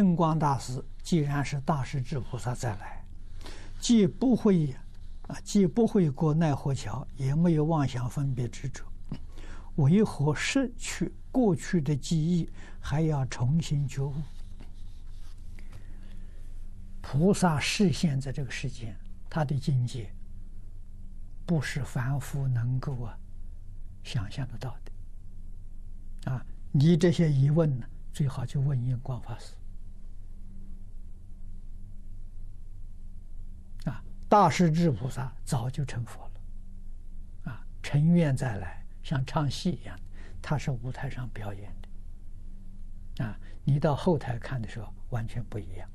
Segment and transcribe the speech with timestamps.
[0.00, 3.04] 印光大师既然是大势至菩萨再来，
[3.78, 4.74] 既不会
[5.28, 8.82] 啊，既不会过奈何桥，也没有妄想分别执着，
[9.76, 12.48] 为何失去过去的记忆，
[12.80, 14.14] 还要重新觉悟？
[17.02, 18.96] 菩萨示现在这个世间，
[19.28, 20.10] 他的境界
[21.44, 23.18] 不是凡夫能够啊
[24.02, 26.32] 想象得到的。
[26.32, 29.54] 啊，你这些疑问呢，最好就问印光法师。
[33.90, 39.98] 啊，大势至菩萨早就成佛了，啊，成愿再来，像唱戏一样，
[40.40, 43.24] 他是舞台上表演的。
[43.24, 45.90] 啊，你到后台看的时候，完全不一样。